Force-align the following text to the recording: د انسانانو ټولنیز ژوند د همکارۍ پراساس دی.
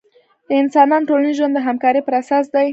د 0.47 0.49
انسانانو 0.61 1.07
ټولنیز 1.09 1.35
ژوند 1.39 1.53
د 1.55 1.59
همکارۍ 1.67 2.01
پراساس 2.07 2.45
دی. 2.53 2.67